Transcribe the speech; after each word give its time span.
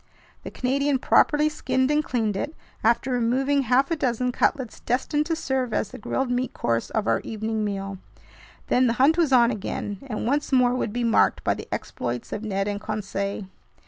The 0.41 0.49
Canadian 0.49 0.97
properly 0.97 1.47
skinned 1.47 1.91
and 1.91 2.03
cleaned 2.03 2.35
it, 2.35 2.55
after 2.83 3.11
removing 3.11 3.61
half 3.61 3.91
a 3.91 3.95
dozen 3.95 4.31
cutlets 4.31 4.79
destined 4.79 5.27
to 5.27 5.35
serve 5.35 5.75
as 5.75 5.89
the 5.91 5.99
grilled 5.99 6.31
meat 6.31 6.53
course 6.55 6.89
of 6.89 7.05
our 7.05 7.19
evening 7.19 7.63
meal. 7.63 7.99
Then 8.65 8.87
the 8.87 8.93
hunt 8.93 9.15
was 9.15 9.31
on 9.31 9.51
again, 9.51 9.99
and 10.07 10.25
once 10.25 10.51
more 10.51 10.73
would 10.73 10.91
be 10.91 11.03
marked 11.03 11.43
by 11.43 11.53
the 11.53 11.71
exploits 11.71 12.33
of 12.33 12.43
Ned 12.43 12.67
and 12.67 12.81
Conseil. 12.81 13.45